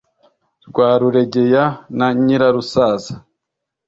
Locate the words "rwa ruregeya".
0.67-1.65